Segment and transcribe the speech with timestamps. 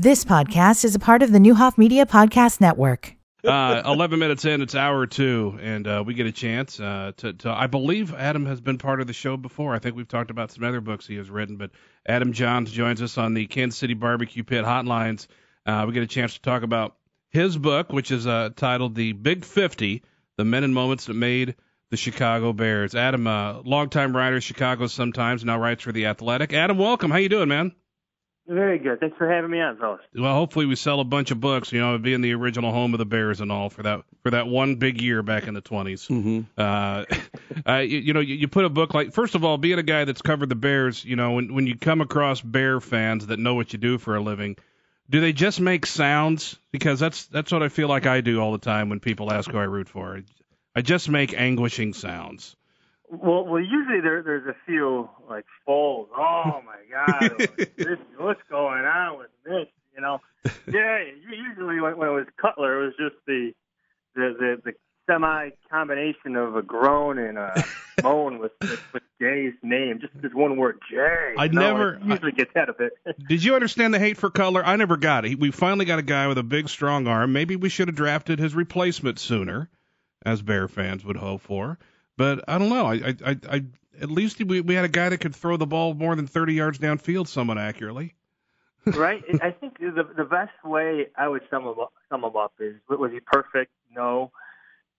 [0.00, 3.16] This podcast is a part of the Newhoff Media Podcast Network.
[3.44, 7.32] uh, 11 minutes in, it's hour two, and uh, we get a chance uh, to,
[7.32, 7.50] to.
[7.50, 9.74] I believe Adam has been part of the show before.
[9.74, 11.72] I think we've talked about some other books he has written, but
[12.06, 15.26] Adam Jahns joins us on the Kansas City Barbecue Pit Hotlines.
[15.66, 16.94] Uh, we get a chance to talk about
[17.30, 20.04] his book, which is uh, titled The Big 50
[20.36, 21.56] The Men and Moments That Made
[21.90, 22.94] the Chicago Bears.
[22.94, 26.52] Adam, uh, longtime writer, Chicago sometimes, now writes for The Athletic.
[26.52, 27.10] Adam, welcome.
[27.10, 27.72] How you doing, man?
[28.48, 28.98] Very good.
[28.98, 30.00] Thanks for having me on, fellas.
[30.14, 31.70] Well, hopefully we sell a bunch of books.
[31.70, 34.46] You know, being the original home of the Bears and all for that for that
[34.46, 36.08] one big year back in the 20s.
[36.08, 36.40] Mm-hmm.
[36.56, 37.04] Uh,
[37.70, 39.82] uh, you, you know, you, you put a book like first of all, being a
[39.82, 43.38] guy that's covered the Bears, you know, when when you come across Bear fans that
[43.38, 44.56] know what you do for a living,
[45.10, 46.56] do they just make sounds?
[46.72, 49.50] Because that's that's what I feel like I do all the time when people ask
[49.50, 50.22] who I root for.
[50.74, 52.56] I just make anguishing sounds.
[53.10, 56.08] Well, well, usually there there's a few like falls.
[56.16, 59.66] Oh my God, this, what's going on with this?
[59.94, 60.20] You know,
[60.72, 60.98] yeah.
[61.30, 63.52] Usually when, when it was Cutler, it was just the
[64.14, 64.72] the the, the
[65.06, 67.64] semi combination of a groan and a
[68.02, 71.34] moan with, with with Jay's name, just this one word, Jay.
[71.38, 72.92] I No, never- I usually get that a bit.
[73.26, 74.62] Did you understand the hate for Cutler?
[74.62, 75.40] I never got it.
[75.40, 77.32] We finally got a guy with a big, strong arm.
[77.32, 79.70] Maybe we should have drafted his replacement sooner,
[80.26, 81.78] as Bear fans would hope for.
[82.18, 82.86] But I don't know.
[82.86, 83.64] I, I, I, I
[84.02, 86.52] at least we, we had a guy that could throw the ball more than 30
[86.52, 88.14] yards downfield somewhat accurately.
[88.86, 89.22] right?
[89.42, 92.76] I think the the best way I would sum him up, sum him up is
[92.88, 93.70] was he perfect?
[93.94, 94.32] No.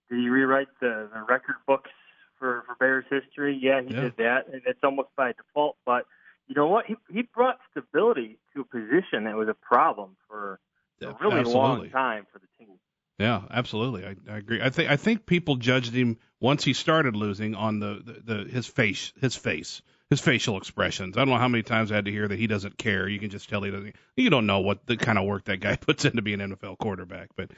[0.10, 1.90] Did he rewrite the, the record books
[2.38, 3.60] for for Bears history?
[3.62, 4.02] Yeah, he Yeah.
[4.02, 5.78] did that, and it's almost by default.
[5.86, 6.06] But
[6.48, 6.86] you know what?
[6.86, 10.60] He he brought stability to a position that was a problem for
[11.02, 12.78] a really long time for the team.
[13.20, 14.06] Yeah, absolutely.
[14.06, 14.62] I, I agree.
[14.62, 18.50] I think I think people judged him once he started losing on the, the, the
[18.50, 21.18] his face his face his facial expressions.
[21.18, 23.08] I don't know how many times I had to hear that he doesn't care.
[23.08, 23.96] You can just tell he doesn't.
[24.16, 26.78] You don't know what the kind of work that guy puts into being an NFL
[26.80, 27.30] quarterback.
[27.36, 27.52] But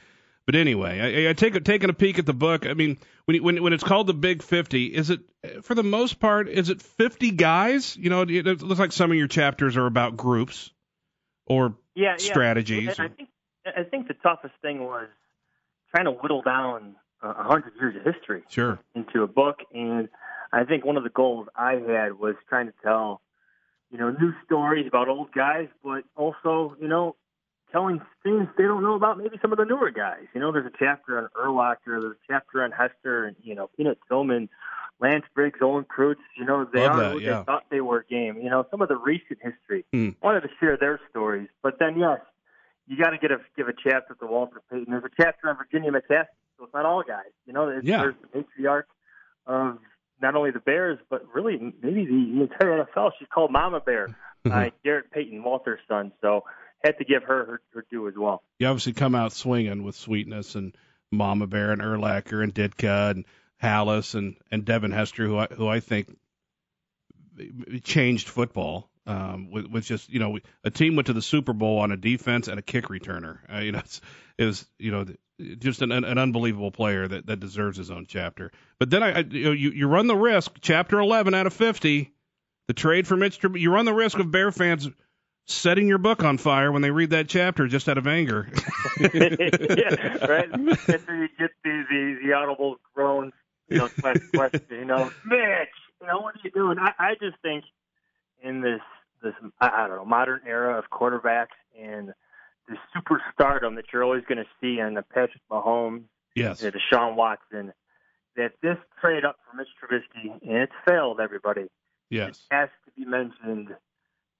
[0.44, 2.66] but anyway, I, I take a, taking a peek at the book.
[2.66, 5.20] I mean, when when when it's called the Big Fifty, is it
[5.62, 7.96] for the most part is it fifty guys?
[7.96, 10.72] You know, it looks like some of your chapters are about groups
[11.46, 12.16] or Yeah, yeah.
[12.18, 12.98] strategies.
[12.98, 13.28] And I think
[13.64, 15.06] I think the toughest thing was
[15.92, 18.42] trying to whittle down a hundred years of history.
[18.48, 18.80] Sure.
[18.94, 19.60] into a book.
[19.72, 20.08] And
[20.52, 23.20] I think one of the goals I had was trying to tell,
[23.90, 27.16] you know, new stories about old guys, but also, you know,
[27.70, 30.24] telling things they don't know about maybe some of the newer guys.
[30.34, 33.70] You know, there's a chapter on Urlacher, there's a chapter on Hester, and, you know,
[33.76, 34.48] Peanut Tillman,
[35.00, 37.38] Lance Briggs, Olin Kreutz, you know, they Love are that, who yeah.
[37.38, 38.38] they thought they were game.
[38.42, 39.84] You know, some of the recent history.
[39.92, 40.10] Hmm.
[40.22, 41.48] Wanted to share their stories.
[41.62, 42.20] But then, yes,
[42.96, 44.86] you got to get a give a chapter to Walter Payton.
[44.90, 46.26] There's a chapter on Virginia McCaskey,
[46.58, 47.30] so it's not all guys.
[47.46, 48.02] You know, there's, Yeah.
[48.02, 48.84] there's the matriarch
[49.46, 49.78] of
[50.20, 53.10] not only the Bears, but really maybe the, entire NFL.
[53.18, 56.12] She's called Mama Bear by Jarrett Payton, Walter's son.
[56.20, 56.44] So
[56.84, 58.42] had to give her her, her due as well.
[58.58, 60.76] you obviously come out swinging with Sweetness and
[61.10, 63.24] Mama Bear and Urlacher and Ditka and
[63.62, 66.08] Halas and and Devin Hester, who I, who I think
[67.82, 68.88] changed football.
[69.04, 71.96] Um, with, with just you know a team went to the Super Bowl on a
[71.96, 73.38] defense and a kick returner.
[73.52, 74.00] Uh, you know, it's,
[74.38, 75.06] it was you know
[75.58, 78.52] just an, an unbelievable player that, that deserves his own chapter.
[78.78, 81.52] But then I, I you, know, you you run the risk, chapter 11 out of
[81.52, 82.12] 50,
[82.68, 83.40] the trade for Mitch.
[83.54, 84.88] You run the risk of Bear fans
[85.46, 88.48] setting your book on fire when they read that chapter just out of anger.
[89.00, 90.48] yeah, right.
[90.52, 93.32] After you get the the, the audible groans,
[93.68, 93.88] you know,
[94.34, 95.68] question, you know, Mitch,
[96.00, 96.78] you know, what are you doing?
[96.78, 97.64] I, I just think
[98.42, 98.80] in this
[99.22, 101.46] this I, I don't know modern era of quarterbacks
[101.80, 102.12] and
[102.68, 106.60] the superstardom that you're always going to see in the Patrick Mahomes, yes.
[106.60, 107.72] the Deshaun Watson,
[108.36, 111.66] that this trade up for Mitch Trubisky and it's failed everybody
[112.10, 112.42] Yes.
[112.50, 113.70] has to be mentioned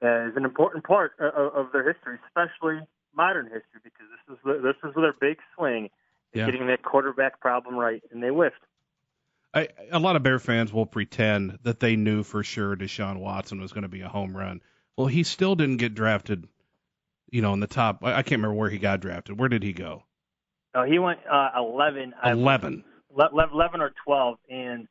[0.03, 2.81] as an important part of, of their history, especially
[3.15, 5.88] modern history, because this is this is their big swing,
[6.34, 6.47] Yeah.
[6.47, 8.56] getting that quarterback problem right, and they whiffed.
[9.54, 13.60] I, a lot of Bear fans will pretend that they knew for sure Deshaun Watson
[13.60, 14.60] was going to be a home run.
[14.97, 16.47] Well, he still didn't get drafted,
[17.30, 18.04] you know, in the top.
[18.04, 19.39] I I can't remember where he got drafted.
[19.39, 20.04] Where did he go?
[20.74, 22.84] Oh, he went uh, 11, I- 11.
[23.10, 24.89] le- le- 11 or 12, and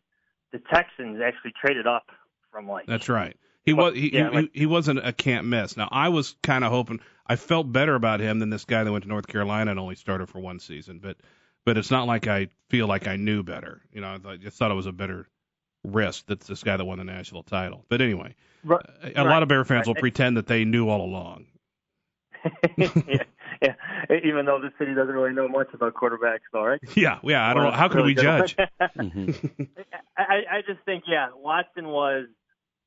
[0.51, 2.05] the Texans actually traded up
[2.51, 3.35] from like That's right.
[3.63, 5.77] He Well, was he, yeah, he, like- he wasn't a can't miss.
[5.77, 8.91] Now I was kind of hoping I felt better about him than this guy that
[8.91, 10.99] went to North Carolina and only started for one season.
[10.99, 11.17] But
[11.63, 13.81] but it's not like I feel like I knew better.
[13.91, 15.27] You know, I just thought it was a better
[15.83, 17.85] risk that's this guy that won the national title.
[17.89, 18.85] But anyway, Right.
[19.03, 19.87] a, a lot of Bear fans right.
[19.87, 21.45] will pretend that they knew all along.
[22.77, 23.23] yeah,
[23.61, 23.73] yeah.
[24.23, 26.79] Even though the city doesn't really know much about quarterbacks, though, right?
[26.95, 27.47] Yeah, yeah.
[27.47, 27.71] I don't know.
[27.71, 28.55] How could we judge?
[28.81, 29.63] Mm-hmm.
[30.17, 32.25] I, I just think, yeah, Watson was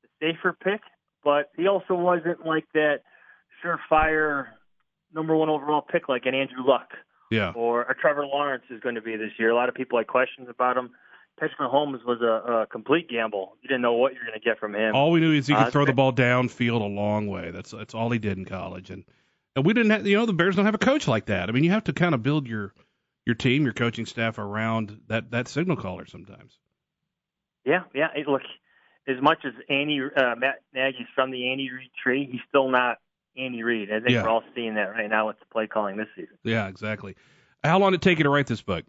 [0.03, 0.81] the safer pick,
[1.23, 3.01] but he also wasn't like that
[3.63, 4.47] surefire
[5.13, 6.89] number one overall pick like an Andrew Luck
[7.31, 7.51] Yeah.
[7.55, 9.49] or a Trevor Lawrence is going to be this year.
[9.49, 10.91] A lot of people had questions about him.
[11.39, 13.57] Patrick Mahomes was a, a complete gamble.
[13.61, 14.95] You didn't know what you're going to get from him.
[14.95, 17.51] All we knew is he could Uh, throw the ball downfield a long way.
[17.51, 19.03] That's that's all he did in college, and
[19.55, 21.49] and we didn't have you know the Bears don't have a coach like that.
[21.49, 22.73] I mean, you have to kind of build your
[23.25, 26.57] your team, your coaching staff around that that signal caller sometimes.
[27.65, 28.09] Yeah, yeah.
[28.13, 28.43] Hey, look,
[29.07, 32.97] as much as Andy uh, Matt Nagy's from the Andy Reid tree, he's still not
[33.35, 33.91] Andy Reid.
[33.91, 34.23] I think Yeah.
[34.23, 36.37] we're all seeing that right now with the play calling this season.
[36.43, 37.15] Yeah, exactly.
[37.63, 38.85] How long did it take you to write this book?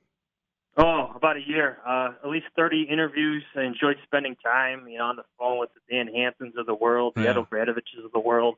[0.78, 1.78] Oh, about a year.
[1.87, 3.43] Uh, at least 30 interviews.
[3.56, 6.75] I enjoyed spending time, you know, on the phone with the Dan Hamptons of the
[6.75, 7.31] world, the Yeah.
[7.31, 8.56] Ed O'Bradoviches of the world.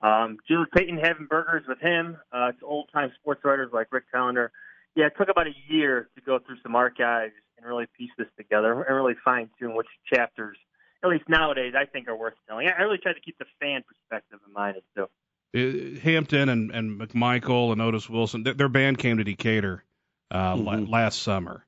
[0.00, 2.16] Um, Julie Payton having burgers with him.
[2.32, 4.48] Uh, to old time sports writers like Rick Telander.
[4.94, 8.26] Yeah, it took about a year to go through some archives and really piece this
[8.38, 10.56] together and really fine tune which chapters,
[11.04, 12.68] at least nowadays, I think are worth telling.
[12.68, 15.08] I really try to keep the fan perspective in mind too.
[15.52, 19.84] Uh, Hampton and and McMichael and Otis Wilson, their band came to Decatur
[20.32, 20.90] uh, la- Mhm.
[20.90, 21.64] last summer.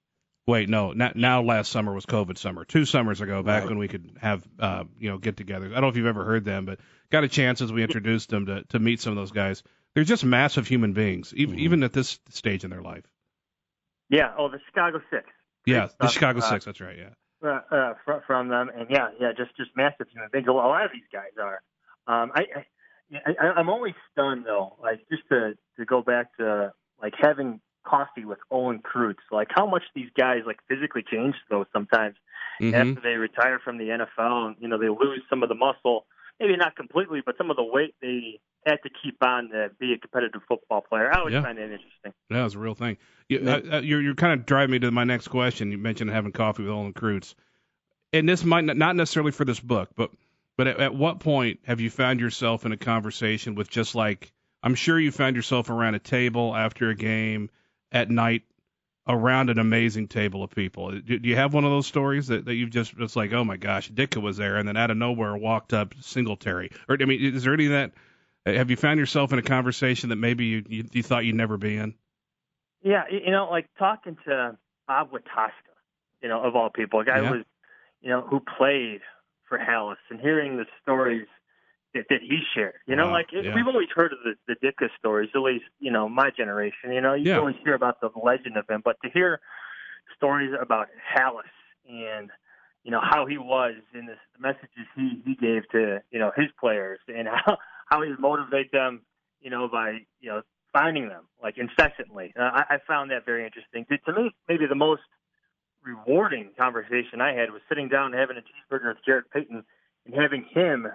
[0.47, 2.65] Wait, no, not, now last summer was COVID summer.
[2.65, 3.69] Two summers ago, back Right.
[3.69, 5.67] when we could have uh, you know get-togethers.
[5.71, 6.81] I don't know if you've ever heard them, but
[7.11, 9.63] got a chance as we introduced them to to meet some of those guys.
[9.95, 11.61] They're just massive human beings, even Mhm.
[11.61, 13.05] even at this stage in their life.
[14.09, 14.35] Yeah.
[14.37, 15.25] Oh, the Chicago Six.
[15.65, 16.09] Yeah, the.
[16.09, 16.65] Chicago Uh, Six.
[16.65, 16.97] That's right.
[16.99, 17.11] Yeah.
[17.49, 20.47] uh, uh, from, from them, and yeah, yeah, just just massive human beings.
[20.49, 21.61] A lot of these guys are.
[22.07, 22.47] Um, I,
[23.15, 27.61] I, I I'm always stunned though, like just to to go back to like having
[27.85, 32.17] coffee with Olin Kreutz, like how much these guys like physically change though sometimes
[32.59, 35.55] hmm after they retire from the NFL, and you know they lose some of the
[35.55, 36.07] muscle,
[36.39, 39.93] maybe not completely, but some of the weight they had to keep on to be
[39.95, 41.11] a competitive football player.
[41.13, 41.43] I always Yeah.
[41.43, 42.13] find that interesting.
[42.31, 42.99] That was a real thing.
[43.29, 43.55] You, Yeah.
[43.55, 45.73] uh, uh, you're you're kind of driving me to my next question.
[45.73, 47.35] You mentioned having coffee with Olin Kreutz,
[48.13, 50.11] and this might not, not necessarily for this book, but
[50.57, 54.33] but at, at what point have you found yourself in a conversation with just like
[54.63, 57.51] I'm sure you found yourself around a table after a game
[57.93, 58.43] at night
[59.09, 60.93] around an amazing table of people.
[60.93, 63.45] Do, do you have one of those stories that, that you've just it's like oh
[63.45, 67.05] my gosh, Ditka was there, and then out of nowhere walked up Singletary, or I
[67.05, 67.93] mean, is there any of that?
[68.45, 71.57] Have you found yourself in a conversation that maybe you, you, you thought you'd never
[71.57, 71.95] be in?
[72.83, 74.59] Yeah, you know, like talking to
[74.89, 75.53] Bob Wetoska,
[76.21, 77.29] you know, of all people, a guy Yeah.
[77.29, 77.45] who was,
[78.01, 79.01] you know, who played
[79.49, 81.29] for Halas, and hearing the stories
[81.95, 82.75] that, that he shared.
[82.87, 83.55] You know, Wow, like it, yeah.
[83.55, 86.93] we've always heard of the the Ditka stories, at least you know my generation.
[86.93, 87.39] You know, you Yeah.
[87.39, 89.41] always hear about the legend of him, but to hear
[90.17, 91.45] stories about Halas
[91.89, 92.31] and
[92.85, 96.33] you know how he was in this, the messages he he gave to you know
[96.37, 99.03] his players and how how he would motivate them,
[99.41, 100.43] you know, by you know
[100.73, 102.33] finding them like incessantly.
[102.39, 103.85] Uh, I, I found that very interesting.
[103.91, 105.03] To, to me, maybe the most
[105.85, 109.65] rewarding conversation I had was sitting down and having a cheeseburger with Jarrett Payton
[110.07, 110.87] and having him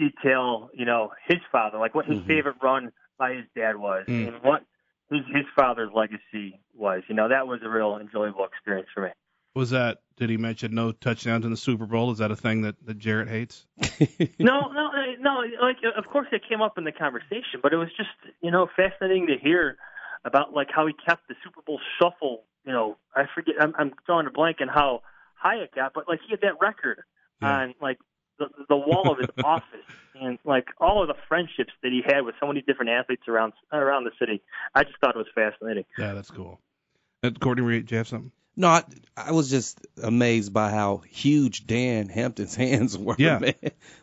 [0.00, 2.26] detail, you know, his father, like what his Mhm.
[2.26, 4.28] favorite run by his dad was Mm.
[4.28, 4.64] and what
[5.10, 7.02] his his father's legacy was.
[7.08, 9.10] You know, that was a real enjoyable experience for me.
[9.54, 9.98] Was that?
[10.16, 12.10] Did he mention no touchdowns in the Super Bowl?
[12.12, 13.66] Is that a thing that, that Jarrett hates?
[14.38, 15.42] no, no, no.
[15.60, 18.10] Like, of course, it came up in the conversation, but it was just,
[18.42, 19.76] you know, fascinating to hear
[20.24, 22.44] about like how he kept the Super Bowl shuffle.
[22.64, 23.56] You know, I forget.
[23.60, 25.02] I'm, I'm drawing a blank on how
[25.34, 27.02] high it got, but like he had that record
[27.42, 27.48] Yeah.
[27.62, 27.98] on like
[28.40, 29.86] the the wall of his office,
[30.20, 33.52] and like all of the friendships that he had with so many different athletes around
[33.72, 34.42] around the city.
[34.74, 35.84] I just thought it was fascinating.
[35.96, 36.58] Yeah, that's cool.
[37.22, 38.32] Uh, Courtney, Reed, do you have something?
[38.56, 38.82] No, I,
[39.16, 43.14] I was just amazed by how huge Dan Hampton's hands were.
[43.18, 43.38] Yeah.
[43.38, 43.54] man.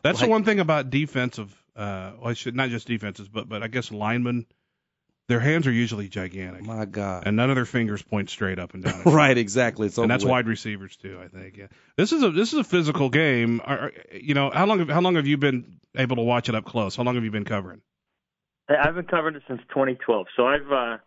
[0.03, 1.53] That's Like- the one thing about defensive.
[1.75, 4.45] Uh, well, I should not just defenses, but but I guess linemen.
[5.27, 7.23] Their hands are usually gigantic, My God.
[7.25, 9.01] and none of their fingers point straight up and down.
[9.05, 9.87] right, exactly.
[9.87, 10.31] It's and that's with.
[10.31, 11.19] wide receivers too.
[11.21, 11.57] I think.
[11.57, 11.67] Yeah.
[11.97, 13.59] This is a this is a physical game.
[13.65, 16.47] Are, are- you know how long have, how long have you been able to watch
[16.47, 16.95] it up close?
[16.95, 17.81] How long have you been covering?
[18.69, 20.97] I- I've been covering it since 2012, so I've uh,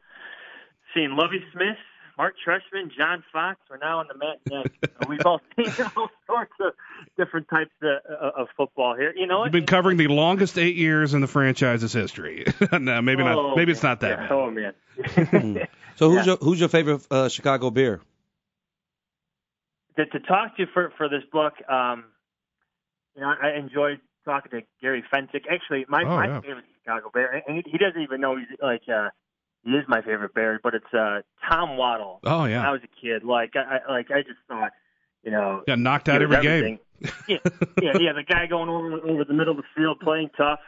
[0.94, 1.78] seen Lovie Smith,
[2.20, 3.58] Marc Trestman, John Fox.
[3.70, 4.70] We're now on the Matt Nagy.
[5.08, 6.74] We've all seen all sorts of
[7.16, 9.14] different types of, of football here.
[9.16, 12.44] You know, You've been covering the longest eight years in the franchise's history.
[12.78, 13.38] no, maybe not.
[13.38, 14.28] Oh, Maybe it's not that Yeah.
[14.30, 14.74] Oh man.
[14.98, 15.66] Mm.
[15.96, 16.32] So who's Yeah.
[16.32, 18.02] your who's your favorite uh, Chicago beer?
[19.96, 22.04] to, to talk to you for for this book, um,
[23.14, 25.44] you know, I enjoyed talking to Gary Fencik.
[25.50, 26.40] Actually, my Oh, my yeah.
[26.42, 29.08] favorite Chicago Bear, and he, he doesn't even know he's like uh,
[29.64, 32.20] he is my favorite Bear, but it's uh, Tom Waddle.
[32.24, 34.72] Oh When I was a kid, like I I- like I just thought,
[35.22, 36.78] you know, got knocked out every game.
[37.28, 37.38] yeah,
[37.80, 38.12] yeah, yeah.
[38.12, 40.60] The guy going over over the middle of the field playing tough.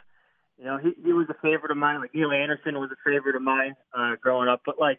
[0.57, 1.99] You know, he he was a favorite of mine.
[2.01, 4.61] Like Neal Anderson was a favorite of mine uh, growing up.
[4.65, 4.97] But like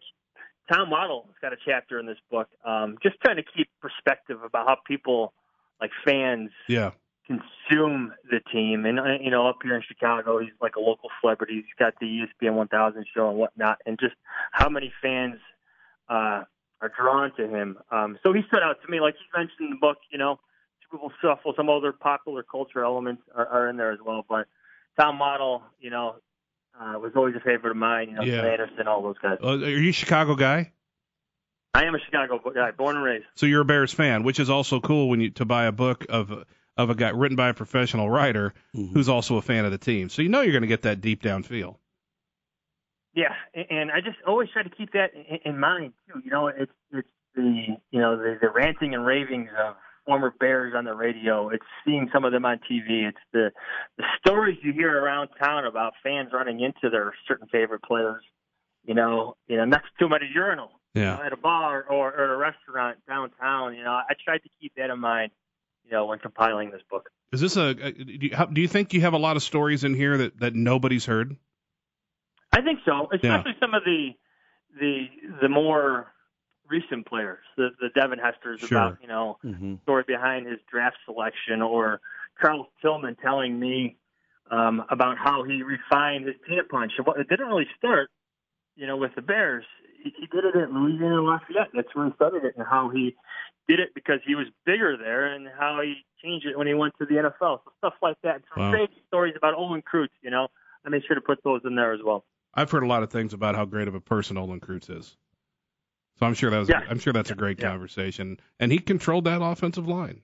[0.71, 4.41] Tom Waddle has got a chapter in this book, um, just trying to keep perspective
[4.43, 5.33] about how people,
[5.81, 6.91] like fans, Yeah,
[7.27, 8.85] consume the team.
[8.85, 11.55] And uh, you know, up here in Chicago, he's like a local celebrity.
[11.55, 12.05] He's got the
[12.43, 14.15] ESPN 1000 show and whatnot, and just
[14.51, 15.35] how many fans
[16.09, 16.43] uh,
[16.81, 17.77] are drawn to him.
[17.91, 19.97] Um, so he stood out to me, like you mentioned in the book.
[20.11, 20.39] You know,
[20.83, 24.25] Super Bowl Shuffle, some other popular culture elements are, are in there as well.
[24.27, 24.47] But
[24.99, 26.15] Tom Waddle, you know,
[26.79, 28.09] uh, was always a favorite of mine.
[28.09, 28.45] You know, Yeah.
[28.45, 29.37] Anderson, all those guys.
[29.41, 30.71] Uh, are you a Chicago guy?
[31.73, 33.25] I am a Chicago guy, born and raised.
[33.35, 36.05] So you're a Bears fan, which is also cool when you to buy a book
[36.07, 36.45] of
[36.77, 38.93] of a guy written by a professional writer Mhm.
[38.93, 40.09] who's also a fan of the team.
[40.09, 41.79] So you know you're going to get that deep down feel.
[43.13, 46.21] Yeah, and I just always try to keep that in, in mind too.
[46.23, 50.73] You know, it's it's the you know the, the ranting and ravings of former Bears
[50.75, 51.47] on the radio.
[51.49, 53.07] It's seeing some of them on TV.
[53.07, 53.51] It's the
[53.97, 58.23] the stories you hear around town about fans running into their certain favorite players.
[58.83, 61.85] You know, you know next to them at a urinal, you know, at a bar
[61.89, 63.75] or, or a restaurant downtown.
[63.75, 65.31] You know, I tried to keep that in mind.
[65.85, 67.09] You know, when compiling this book.
[67.31, 67.69] Is this a?
[67.69, 70.17] a do, you, how, do you think you have a lot of stories in here
[70.17, 71.35] that that nobody's heard?
[72.51, 74.09] I think so, especially some of the
[74.79, 75.05] the
[75.41, 76.11] the more
[76.67, 78.77] recent players, the the Devin Hesters Sure.
[78.77, 79.81] about you know Mhm.
[79.83, 82.01] story behind his draft selection, or
[82.41, 83.97] Charles Tillman telling me
[84.51, 86.91] um, about how he refined his peanut punch.
[86.97, 88.09] And what- It didn't really start,
[88.75, 89.65] you know, with the Bears.
[90.19, 91.69] He, did it at Louisiana Lafayette.
[91.73, 93.15] That's where he started it, and how he
[93.67, 96.93] did it because he was bigger there, and how he changed it when he went
[96.99, 97.59] to the NFL.
[97.65, 98.41] So stuff like that.
[98.53, 98.71] Some Wow.
[98.71, 100.09] great stories about Olin Kreutz.
[100.21, 100.47] You know,
[100.85, 102.25] I made sure to put those in there as well.
[102.53, 105.17] I've heard a lot of things about how great of a person Olin Kreutz is.
[106.19, 106.81] So I'm sure that was, Yeah.
[106.89, 107.69] I'm sure that's a great Yeah.
[107.71, 110.21] conversation, and he controlled that offensive line.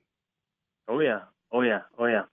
[0.87, 1.21] Oh yeah,
[1.51, 2.23] oh yeah, oh yeah.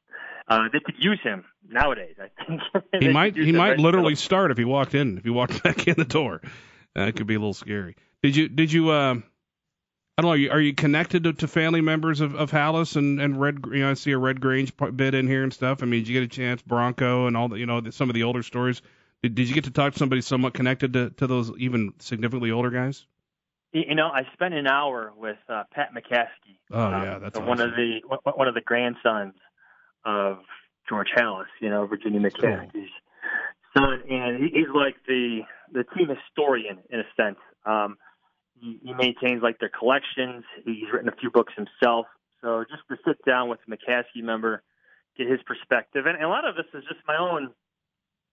[0.46, 2.16] Uh, they could use him nowadays.
[2.18, 2.60] I think
[3.00, 4.16] He might he might right literally now.
[4.18, 6.40] start if he walked in if he walked back in the door.
[6.97, 7.97] It could be a little scary.
[8.23, 9.14] Did you did you uh,
[10.18, 10.33] I don't know.
[10.33, 13.61] Are you, are you connected to, to family members of, of Halas and and Red?
[13.66, 15.83] You know, I see a Red Grange p- bit in here and stuff.
[15.83, 18.11] I mean, did you get a chance Bronko and all the you know the, some
[18.11, 18.83] of the older stories?
[19.23, 22.50] Did, did you get to talk to somebody somewhat connected to, to those even significantly
[22.50, 23.07] older guys?
[23.73, 26.59] You know, I spent an hour with uh, Pat McCaskey.
[26.73, 29.35] Oh um, yeah, that's one of the one- one of the grandsons
[30.04, 30.38] of
[30.88, 31.47] George Halas.
[31.61, 32.90] You know, Virginia McCaskey's
[33.76, 37.38] son, and he's like the the team historian in a sense.
[37.64, 37.96] Um,
[38.60, 40.44] he, he maintains like their collections.
[40.64, 42.06] He's written a few books himself.
[42.42, 44.62] So just to sit down with a McCaskey member,
[45.16, 47.50] get his perspective, and, and a lot of this is just my own.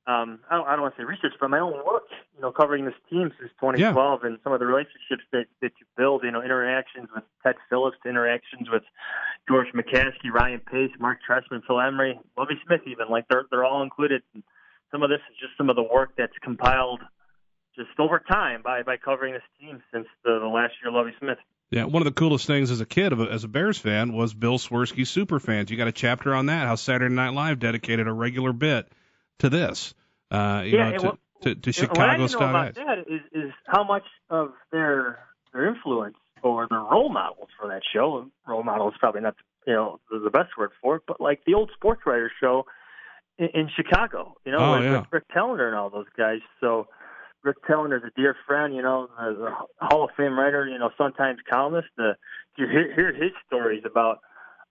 [0.08, 2.06] Um, I don't, I don't want to say research, but my own work.
[2.36, 5.88] You know, covering this team since 2012, and some of the relationships that that you
[5.98, 6.24] build.
[6.24, 8.84] You know, interactions with Ted Phillips, interactions with
[9.48, 13.82] George McCaskey, Ryan Pace, Marc Trestman, Phil Emery, Lovie Smith, even like they're they're all
[13.82, 14.22] included.
[14.36, 14.44] And
[14.92, 17.02] some of this is just some of the work that's compiled
[17.76, 21.38] just over time by by covering this team since the, the last year Lovie Smith.
[21.72, 24.58] Yeah, one of the coolest things as a kid, as a Bears fan, was Bill
[24.60, 25.72] Swerski super fans.
[25.72, 26.68] You got a chapter on that.
[26.68, 28.88] How Saturday Night Live dedicated a regular bit
[29.40, 29.94] to this.
[30.30, 32.76] Uh, you Yeah, know, to, what- to, to And what I Chicago know style about
[32.76, 32.86] guys.
[32.86, 35.20] that is is how much of their
[35.54, 38.30] their influence or their role models for that show.
[38.48, 39.36] Role model is probably not
[39.68, 42.66] you know the, the best word for it, but like the old sports writer show
[43.38, 45.04] in, in Chicago, you know, Oh, with, yeah.
[45.12, 46.40] Rick Telander and all those guys.
[46.62, 46.88] So
[47.46, 51.40] Rick Telander's a dear friend, you know, a Hall of Fame writer, you know, sometimes
[51.50, 51.88] columnist.
[51.98, 52.14] Uh,
[52.58, 54.20] to hear, hear his stories about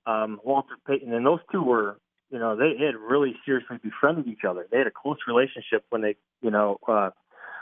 [0.06, 1.98] um, Walter Payton, and those two were,
[2.30, 4.66] you know, they had really seriously befriended each other.
[4.70, 7.10] They had a close relationship when they, you know, uh,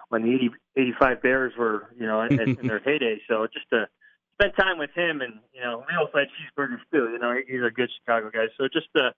[0.08, 3.20] when the 80, 85 Bears were, you know, in, in their heyday.
[3.28, 3.88] So just to
[4.34, 7.10] spend time with him, and you know, we also had cheeseburgers too.
[7.12, 8.46] You know, he's a good Chicago guy.
[8.56, 9.12] So just to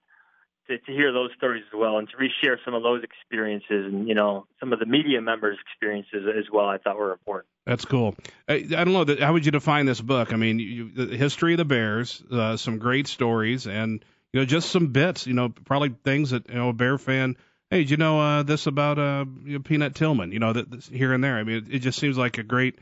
[0.69, 4.09] to, to hear those stories as well, and to reshare some of those experiences, and
[4.09, 7.49] you know, some of the media members' experiences as well, I thought were important.
[7.67, 8.15] That's cool.
[8.49, 9.17] I, I don't know.
[9.19, 10.33] How would you define this book?
[10.33, 14.47] I mean, you, the history of the Bears, uh, some great stories, and you know,
[14.47, 15.27] just some bits.
[15.27, 17.37] You know, probably things that you know a Bear fan.
[17.71, 20.33] Hey, did you know uh, this about uh, you know, Peanut Tillman?
[20.33, 21.37] You know, that this, here and there.
[21.37, 22.79] I mean, it, it just seems like a great.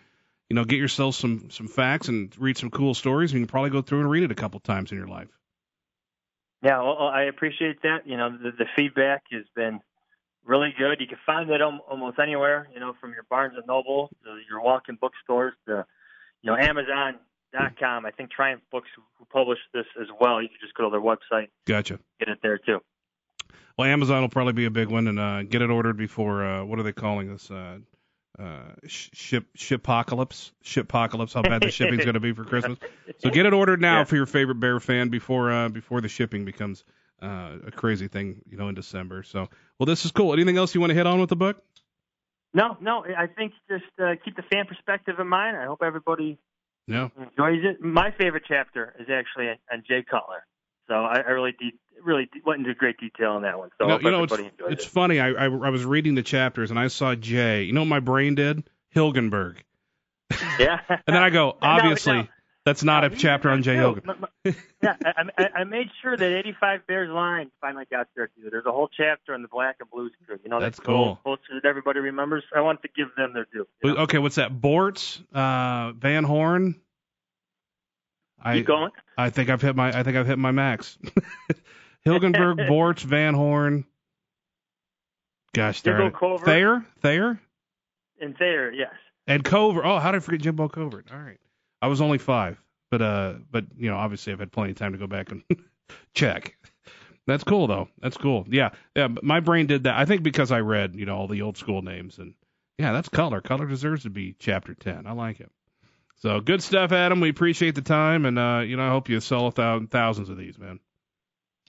[0.51, 3.51] You know, get yourself some some facts and read some cool stories, and you can
[3.51, 5.29] probably go through and read it a couple times in your life.
[6.63, 8.07] Yeah, well, I appreciate that.
[8.07, 9.81] You know, the, the feedback has been
[10.45, 11.01] really good.
[11.01, 12.69] You can find it al- almost anywhere.
[12.73, 15.85] You know, from your Barnes and Noble to your walk-in bookstores to
[16.43, 18.07] you know Amazon.com.
[18.07, 20.41] I think Triumph Books who who published this as well.
[20.41, 21.99] You can just go to their website, Gotcha.
[22.21, 22.81] get it there too.
[23.77, 26.65] Well, Amazon will probably be a big one, and uh, get it ordered before uh,
[26.65, 27.51] what are they calling this?
[27.51, 27.79] Uh,
[28.39, 31.35] uh, sh- ship shipocalypse, shipocalypse.
[31.35, 32.79] How bad the shipping's going to be for Christmas.
[33.19, 34.05] So get it ordered now Yeah.
[34.05, 36.85] for your favorite Bear fan before uh, before the shipping becomes
[37.23, 39.23] uh, a crazy thing, you know, in December.
[39.23, 39.49] So,
[39.79, 40.33] well, this is cool.
[40.33, 41.63] Anything else you want to hit on with the book?
[42.55, 45.57] No, no, I think just uh, keep the fan perspective in mind.
[45.57, 46.39] I hope everybody
[46.87, 47.11] No.
[47.17, 47.81] enjoys it.
[47.81, 50.45] My favorite chapter is actually on, on Jay Cutler.
[50.89, 53.71] So I, I really de- really went into great detail on that one.
[53.79, 54.35] So hope you know, it's,
[54.69, 54.91] it's it.
[54.91, 55.21] funny.
[55.21, 57.63] I, I I was reading the chapters and I saw Jay.
[57.65, 58.65] You know what my brain did?
[58.95, 59.57] Hilgenberg.
[60.59, 60.81] Yeah.
[60.89, 62.29] And then I go, obviously, no.
[62.65, 63.81] that's not No, a chapter on Jay too.
[63.81, 64.09] Hilgen.
[64.09, 68.29] M- m- yeah, I, I, I made sure that 85 Bears line finally got there
[68.29, 68.49] too.
[68.51, 70.39] There's a whole chapter on the black and blues crew.
[70.43, 71.19] You know, That's that cool.
[71.25, 72.45] poster that everybody remembers.
[72.55, 73.67] I want to give them their due.
[73.85, 74.03] you know?
[74.03, 74.53] Okay, what's that?
[74.53, 76.75] Bortz, uh, Van Horne.
[78.43, 78.91] I Keep going.
[79.17, 80.99] I think I've hit my I think I've hit my max.
[82.07, 83.85] Hilgenberg, Bortz, Van Horne.
[85.55, 86.19] Gosh darn Jimbo it.
[86.21, 86.47] Covert.
[86.47, 87.41] Thayer, Thayer,
[88.21, 88.93] And Thayer, yes.
[89.27, 89.85] and Covert.
[89.85, 91.09] Oh, how did I forget Jimbo Covert?
[91.13, 91.39] All right,
[91.83, 94.93] I was only five, but uh, but you know, obviously I've had plenty of time
[94.93, 95.43] to go back and
[96.15, 96.57] check.
[97.27, 97.89] That's cool though.
[98.01, 98.47] That's cool.
[98.49, 99.09] Yeah, yeah.
[99.23, 99.97] My brain did that.
[99.99, 102.35] I think because I read you know all the old school names and
[102.79, 103.41] yeah, that's color.
[103.43, 105.07] Color deserves to be chapter ten.
[105.07, 105.51] I like it.
[106.23, 107.21] So good stuff, Adam.
[107.21, 110.29] We appreciate the time, and uh, you know I hope you sell a thousand, thousands
[110.29, 110.79] of these, man.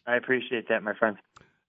[0.06, 1.18] I appreciate that, my friend.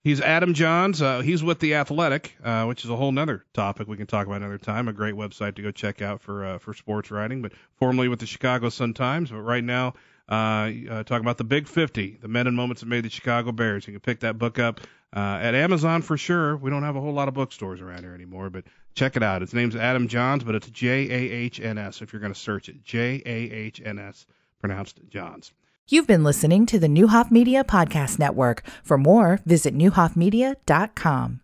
[0.03, 1.00] He's Adam Jahns.
[1.00, 4.26] Uh, he's with the Athletic, uh, which is a whole nother topic we can talk
[4.26, 4.88] about another time.
[4.88, 7.41] A great website to go check out for uh, for sports writing.
[7.41, 9.95] But formerly with the Chicago Sun Times, but right now
[10.29, 13.53] uh, uh, talking about the Big 50, the men and moments that made the Chicago
[13.53, 13.87] Bears.
[13.87, 14.81] You can pick that book up
[15.14, 16.57] uh, at Amazon for sure.
[16.57, 19.40] We don't have a whole lot of bookstores around here anymore, but check it out.
[19.40, 22.38] His name's Adam Jahns, but it's J A H N S if you're going to
[22.38, 22.82] search it.
[22.84, 24.26] J A H N S,
[24.60, 25.52] pronounced Johns.
[25.86, 28.64] You've been listening to the Newhoff Media Podcast Network.
[28.82, 31.40] For more, visit newhoffmedia.com.